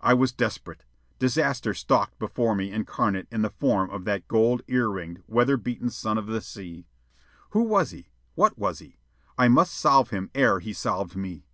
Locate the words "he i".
8.80-9.46